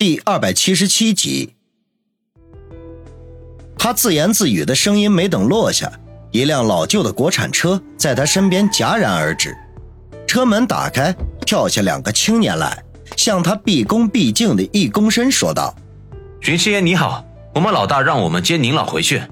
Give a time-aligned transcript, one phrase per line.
[0.00, 1.52] 第二百七十七集，
[3.76, 5.92] 他自言自语的声音没等落下，
[6.30, 9.54] 一辆老旧的国产车在他身边戛然而止。
[10.26, 12.82] 车门打开，跳下两个青年来，
[13.14, 15.76] 向他毕恭毕敬的一躬身，说道
[16.48, 17.22] ：“云师爷你好，
[17.54, 19.22] 我们老大让我们接您老回去。”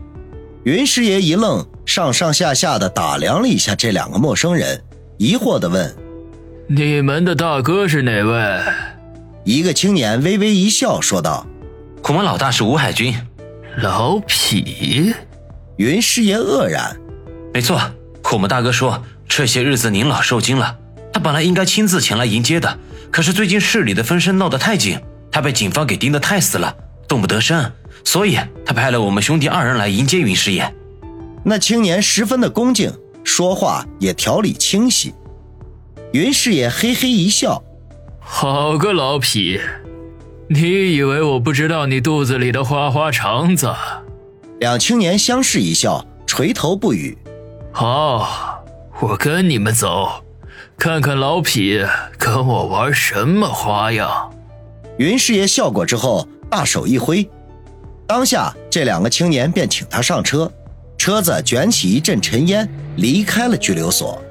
[0.65, 4.85] 云师爷一愣，上上下下的打量了一下这两个陌生人，
[5.17, 5.97] 疑惑的问
[6.69, 8.61] ：“你们的大哥是哪位？”
[9.45, 11.47] 一个青年微微一笑，说道
[12.05, 13.15] ：“我们老大是吴海军，
[13.79, 15.15] 老痞。”
[15.77, 16.97] 云师爷愕然
[17.55, 17.81] ：“没错，
[18.33, 20.77] 我们大哥说这些日子您老受惊了，
[21.13, 22.79] 他本来应该亲自前来迎接的，
[23.11, 25.01] 可是最近市里的风声闹得太紧，
[25.31, 26.77] 他被警方给盯得太死了，
[27.07, 27.73] 动不得身，
[28.05, 30.75] 所以他派了我们兄弟二人来迎接云师爷。”
[31.45, 32.93] 那青年十分的恭敬，
[33.25, 35.15] 说话也条理清晰。
[36.13, 37.63] 云师爷嘿嘿一笑。
[38.31, 39.59] 好个老痞！
[40.49, 43.75] 你以为我不知道你肚子里的花花肠子？
[44.61, 47.17] 两青年相视一笑，垂头不语。
[47.73, 48.63] 好，
[49.01, 50.23] 我跟你们走，
[50.77, 54.31] 看看老痞跟我玩什么花样。
[54.99, 57.29] 云师爷笑过之后，大手一挥，
[58.07, 60.53] 当下这两个青年便请他上车，
[60.97, 64.23] 车子卷起一阵尘烟，离开了拘留所。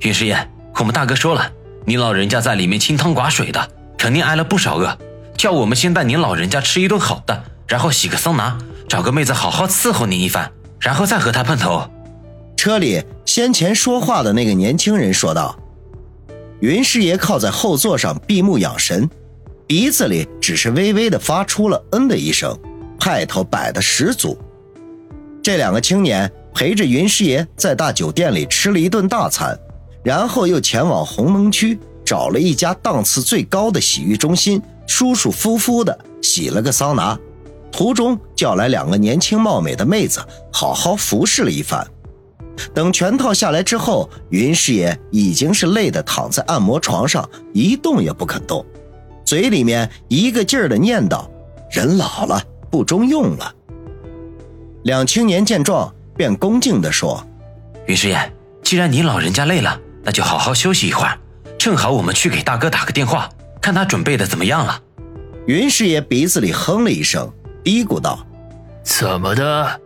[0.00, 0.36] 云师爷，
[0.78, 1.52] 我们大哥说了。
[1.86, 3.68] 您老人家在里面清汤寡水的，
[3.98, 4.96] 肯定挨了不少饿，
[5.36, 8.56] 叫我们先带您老人家吃一顿好的，然后洗个桑拿，
[8.88, 11.86] 找个妹子好好伺候您一番，然后再和他碰头。
[12.56, 15.58] 车里先前说话的那个年轻人说道。
[16.60, 19.06] 云师爷靠在后座上闭目养神，
[19.66, 22.58] 鼻子里只是微微的发出了“嗯”的一声，
[22.98, 24.38] 派头摆的十足。
[25.42, 29.58] 这两个青年陪着云师爷在大酒店里吃了一顿大餐。
[30.04, 37.18] 然后又前往鸿蒙区找了一家档次最高的洗浴中心，舒舒服服的洗了个桑拿，
[37.72, 40.20] 途中叫来两个年轻貌美的妹子，
[40.52, 41.84] 好好服侍了一番。
[42.72, 48.64] 等全套下来之后，云师爷已经是累得躺在按摩床上一动也不肯动，
[49.24, 51.26] 嘴里面一个劲儿的念叨
[51.72, 52.40] ：“人老了
[52.70, 53.52] 不中用了。”
[54.84, 57.26] 两青年见状，便恭敬地说
[57.88, 61.18] ：“云师爷，既然你老人家累了。”那就好好休息一会儿，
[61.58, 63.28] 正好我们去给大哥打个电话，
[63.60, 64.80] 看他准备的怎么样了。
[65.46, 67.32] 云师爷鼻子里哼了一声，
[67.62, 68.26] 嘀咕道
[68.84, 69.80] ：“怎么的，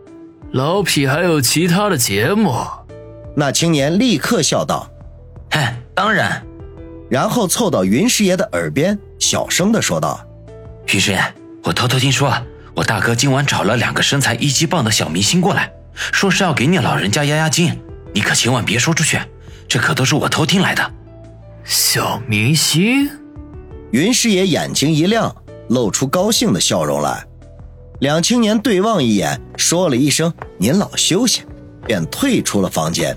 [0.51, 2.53] 老痞还有其他的节目？”
[3.35, 4.89] 那青年立刻笑道
[5.51, 6.43] ：“嗨，当然。”
[7.09, 10.19] 然后凑到云师爷的耳边，小声的说道
[10.93, 12.33] ：“云师爷，我偷偷听说，
[12.75, 17.79] 我大哥今晚找了两个身材一级棒的小明星过来，说是要给你老人家压压惊，
[18.13, 19.19] 你可千万别说出去。”
[19.69, 20.91] 这可都是我偷听来的，
[21.63, 23.07] 小明星。
[23.91, 25.35] 云师爷眼睛一亮，
[25.69, 27.23] 露出高兴的笑容来。
[27.99, 31.43] 两青年对望一眼，说了一声“您老休息”，
[31.85, 33.13] 便退出了房间。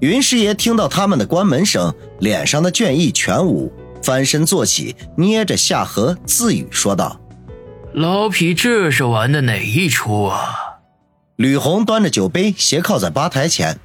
[0.00, 7.20] 云师爷听到他们的关门声，脸上的倦意全无，翻身坐起，捏着下颌自语说道
[7.94, 10.56] ：“老痞这是玩的哪一出啊？”
[11.36, 13.78] 吕红端着酒杯斜靠在吧台前。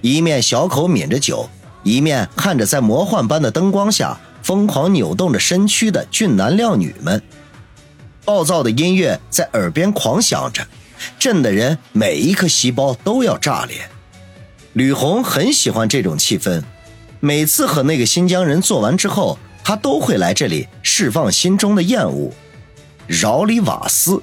[0.00, 1.48] 一面小口抿着酒，
[1.82, 7.22] 一面看着在魔幻般的灯光下疯狂扭动着身躯的俊男靓女们。
[8.24, 10.66] 暴躁的音乐在耳边狂响着，
[11.18, 13.88] 震得人每一颗细胞都要炸裂。
[14.72, 16.62] 吕红很喜欢这种气氛，
[17.20, 22.32] 每次和那个新疆人做完之后，他都会来这里释放心中的厌恶。
[23.06, 24.22] 饶里瓦斯，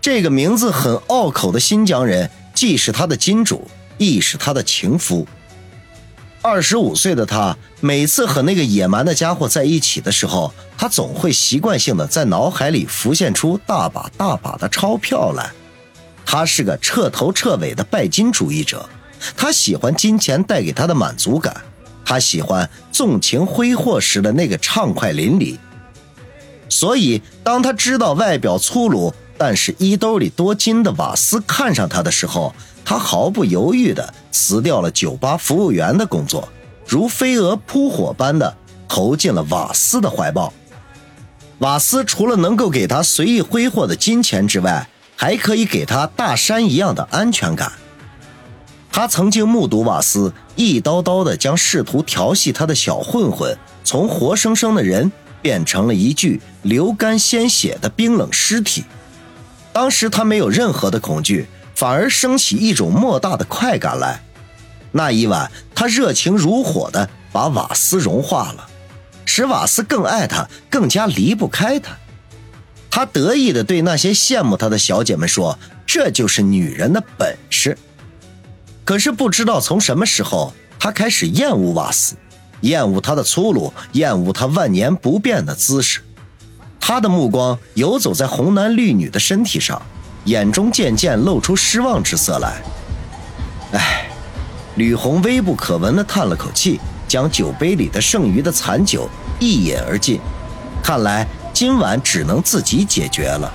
[0.00, 3.68] 这个名字很拗口的新疆人，既是他的金主。
[3.98, 5.26] 亦是他的情夫。
[6.42, 15.50] 二十五岁的他，每次和那个野蛮的家伙在一起的时候，他总会习惯性的在脑海里浮现出大把大把的钞票来。
[16.24, 18.88] 他是个彻头彻尾的拜金主义者，
[19.36, 21.62] 他喜欢金钱带给他的满足感，
[22.04, 25.56] 他喜欢纵情挥霍时的那个畅快淋漓。
[26.68, 32.54] 所以，当他知道外表粗鲁但是衣兜里多金的瓦斯看上他的时候，
[32.84, 36.48] 他毫不犹豫地辞掉了酒吧服务员的工作，
[36.86, 38.56] 如飞蛾扑火般的
[38.88, 40.52] 投进了瓦斯的怀抱。
[41.58, 47.72] 瓦斯除了能够给他随意挥霍的金钱之外，还可以给他大山一样的安全感。
[48.92, 55.12] 他曾经目睹瓦斯一刀刀地将试图调戏他的小混混从活生生的人
[55.42, 58.84] 变成了一具流干鲜血的冰冷尸体。
[59.76, 61.46] 当时他没有任何的恐惧。
[61.74, 64.22] 反而升起一种莫大的快感来。
[64.92, 68.66] 那一晚，他热情如火的把瓦斯融化了，
[69.26, 71.94] 使瓦斯更爱他，更加离不开他。
[72.90, 77.76] 他得意地对那些羡慕他的小姐们说：“这就是女人的本事。”
[78.82, 82.16] 可是不知道从什么时候，他开始厌恶瓦斯，
[82.62, 86.00] 厌恶他的粗鲁，厌恶他万年不变的姿势。
[86.88, 89.82] 他的目光游走在红男绿女的身体上，
[90.26, 92.62] 眼中渐渐露出失望之色来。
[93.72, 94.06] 唉，
[94.76, 96.78] 吕红微不可闻地叹了口气，
[97.08, 99.08] 将酒杯里的剩余的残酒
[99.40, 100.20] 一饮而尽。
[100.80, 103.52] 看来今晚只能自己解决了。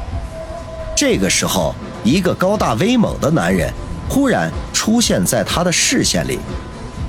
[0.94, 1.74] 这个时候，
[2.04, 3.72] 一个高大威猛的男人
[4.10, 6.38] 忽然出现在他的视线里。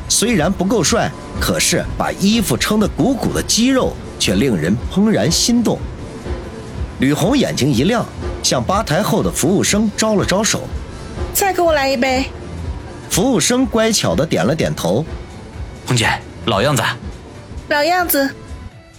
[0.09, 1.11] 虽然不够帅，
[1.41, 5.81] 可是把衣服撑得鼓鼓的肌肉却令人怦然心动。
[7.03, 8.07] 吕红眼睛一亮，
[8.45, 10.61] 向吧台后的服务生招了招手
[11.35, 12.27] ：“再给我来一杯。”
[13.11, 15.05] 服务生乖巧的点了点头
[15.85, 16.09] ：“红姐，
[16.45, 16.83] 老样子。
[17.67, 18.33] ”“老样子。”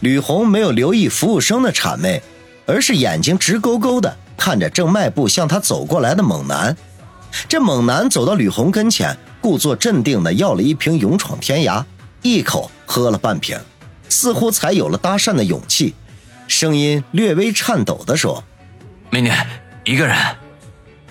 [0.02, 2.22] 吕红没有留意服务生的谄媚，
[2.66, 6.76] 而是眼睛直勾勾的看着正迈步向他走过来的猛男。
[7.48, 11.82] 这猛男走到吕红跟前，故作镇定的要了一瓶勇闯天涯，
[12.22, 13.58] 一口喝了半瓶，
[14.10, 15.96] 似乎才有了搭讪的勇气。
[16.48, 18.44] 声音略微颤抖地说
[19.10, 19.32] ：“美女，
[19.84, 20.18] 一个人。”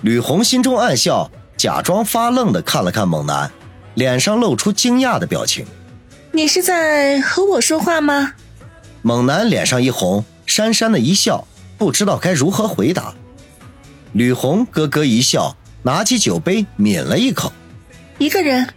[0.03, 3.51] 吕红心中暗笑，假装发愣地看了看猛男，
[3.95, 5.65] 脸上露出惊讶的表情
[6.33, 8.33] ：“你是在和我说话吗？”
[9.03, 11.47] 猛男脸上一红，讪讪的一笑，
[11.79, 13.15] 不知道该如何回答。
[14.13, 17.53] 吕红咯咯一笑，拿起酒杯抿了一口
[18.19, 18.69] ：“一个人。”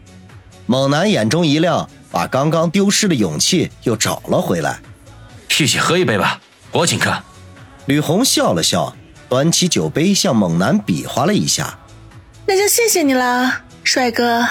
[0.67, 4.79] 猛男眼中一亮，把刚刚丢失的勇气又找了回来。
[5.57, 6.41] 一起喝一杯吧，
[6.71, 7.15] 我请客。
[7.85, 8.93] 吕红笑了笑，
[9.29, 11.79] 端起酒杯向猛男比划了一下。
[12.45, 14.45] 那就谢谢你了，帅哥。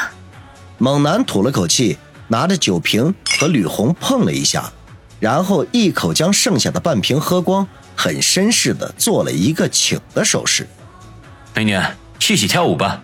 [0.78, 1.98] 猛男吐了口气，
[2.28, 4.72] 拿着酒瓶和吕红碰了一下，
[5.20, 10.66] 然后一口将剩下的半瓶喝光，很绅士的做了一个请的手势。
[11.54, 11.78] 美女，
[12.28, 13.02] 一起跳舞吧。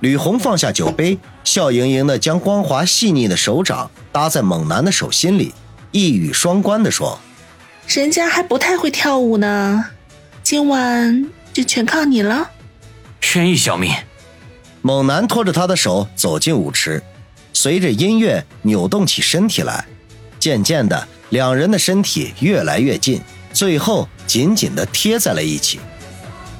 [0.00, 5.54] 吕红放下酒杯，笑盈盈的将光滑细腻的手掌搭在猛男的手心里，
[5.90, 7.18] 一语双关的说。
[7.92, 9.84] 人家还不太会跳舞呢，
[10.44, 12.48] 今晚就全靠你了。
[13.34, 13.92] 愿意小命。
[14.80, 17.02] 猛男拖着他的手走进舞池，
[17.52, 19.84] 随着音乐扭动起身体来。
[20.38, 23.20] 渐渐的，两人的身体越来越近，
[23.52, 25.80] 最后紧紧的贴在了一起。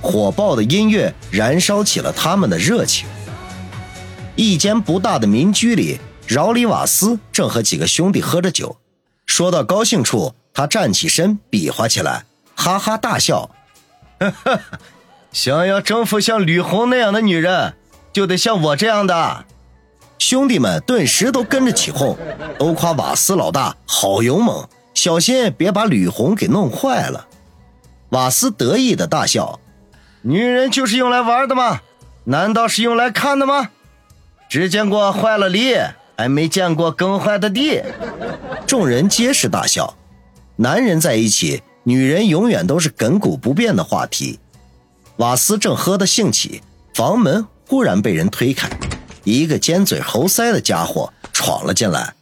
[0.03, 3.07] 火爆的音乐燃烧起了他们的热情。
[4.35, 8.79] 一间不大的民居里，饶里瓦斯正和几个兄弟喝着酒，
[9.27, 10.35] 说到高兴处。
[10.53, 12.25] 他站起身，比划起来，
[12.55, 13.51] 哈哈大笑。
[15.33, 17.75] 想要征服像吕红那样的女人，
[18.13, 19.45] 就得像我这样的。
[20.19, 22.19] 兄弟们顿时都跟着起哄，
[22.59, 27.27] 都夸瓦斯老大好勇猛，小心别把吕红给弄坏了。
[28.11, 29.61] 瓦斯得意的大笑
[30.23, 31.81] ：“女人就是用来玩的吗？
[32.25, 33.71] 难道是用来看的吗？
[34.49, 35.77] 只见过坏了梨，
[36.19, 37.83] 还没见过更坏的地。”
[38.67, 39.97] 众人皆是大笑。
[40.63, 44.39] 男人在一起，女人永远都是亘古不变的话题。
[45.17, 46.63] 瓦斯正喝得兴起，
[46.93, 48.69] 房门忽然被人推开，
[49.25, 52.13] 一个尖嘴猴腮的家伙闯了进来。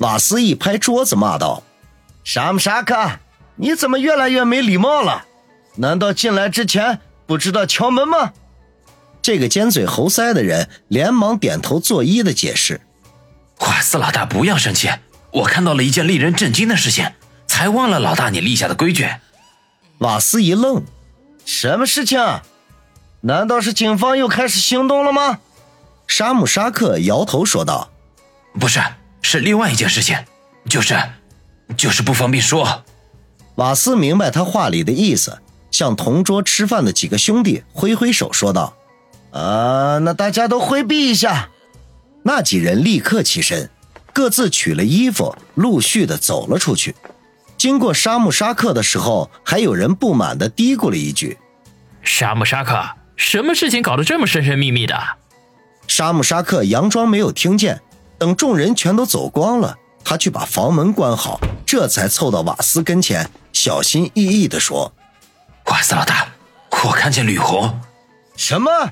[0.00, 1.62] 瓦斯一拍桌子骂道
[2.24, 2.94] ：“沙姆沙克，
[3.56, 5.24] 你怎么越来越没礼貌了？
[5.76, 8.34] 难道进来之前不知道敲门吗？”
[9.22, 12.82] 这个尖嘴猴腮的人连忙点头作揖的解释
[13.60, 14.90] ：“瓦斯老大，不要生气，
[15.30, 17.10] 我看到了一件令人震惊的事情。”
[17.54, 19.08] 还忘了老大你立下的规矩，
[19.98, 20.84] 瓦斯一愣，
[21.44, 22.18] 什么事情？
[23.20, 25.38] 难道是警方又开始行动了吗？
[26.08, 27.90] 沙姆沙克摇头说道
[28.58, 28.80] ：“不是，
[29.22, 30.18] 是另外一件事情，
[30.68, 30.98] 就是，
[31.76, 32.82] 就是不方便说。”
[33.56, 35.40] 瓦斯明白他话里的意思，
[35.70, 38.74] 向同桌吃饭的几个兄弟挥挥手说道
[39.30, 41.50] ：“啊，那大家都回避一下。”
[42.24, 43.70] 那几人立刻起身，
[44.12, 46.94] 各自取了衣服，陆续的走了出去。
[47.62, 51.38] 经过沙木沙克的时候，还有人不满的嘀咕了一句
[52.02, 55.00] ：“沙木沙克，什么事情搞得这么神神秘秘的？”
[55.86, 57.80] 沙木沙克佯装没有听见，
[58.18, 64.92] 等众人全都走光了，他去把房门关好，这才凑到瓦斯跟前，小心翼翼地说
[65.70, 66.26] ：“瓦斯老大，
[66.84, 67.78] 我看见吕红。”
[68.36, 68.90] 什么？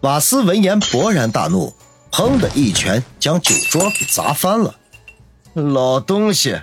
[0.00, 1.72] 瓦斯闻言勃然大怒，
[2.10, 4.74] 砰的一拳将酒桌给砸翻了。
[5.52, 6.60] 老东西！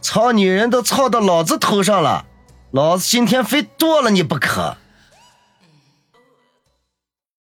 [0.00, 2.24] 操女人都操到老子头上了，
[2.70, 4.76] 老子今天非剁了你不可！